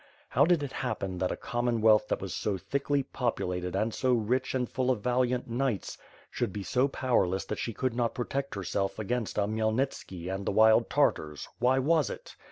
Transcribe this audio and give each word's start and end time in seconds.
How 0.29 0.45
did 0.45 0.63
it 0.63 0.71
happen 0.71 1.19
that 1.19 1.31
a 1.31 1.35
Common 1.37 1.79
wealth 1.79 2.07
that 2.07 2.21
was 2.21 2.33
so 2.33 2.57
thickly 2.57 3.03
populated 3.03 3.75
and 3.75 3.93
so 3.93 4.13
rich 4.13 4.55
and 4.55 4.67
full 4.67 4.89
of 4.89 5.01
valiant 5.03 5.47
knights 5.47 5.95
should 6.31 6.51
be 6.51 6.63
so 6.63 6.87
powerless 6.87 7.45
that 7.45 7.59
she 7.59 7.71
could 7.71 7.93
not 7.93 8.15
protect 8.15 8.55
herself 8.55 8.97
against 8.97 9.37
a 9.37 9.41
Khmyelnitski 9.41 10.27
and 10.33 10.43
the 10.43 10.51
wild 10.51 10.89
Tar 10.89 11.11
tars, 11.11 11.47
why 11.59 11.77
was 11.77 12.09
it? 12.09 12.35